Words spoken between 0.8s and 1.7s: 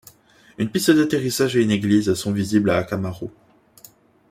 d'atterrissage et une